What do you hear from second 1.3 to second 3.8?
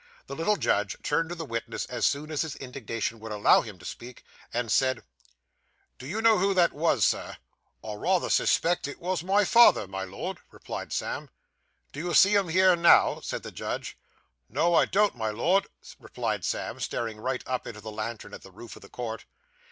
the witness as soon as his indignation would allow him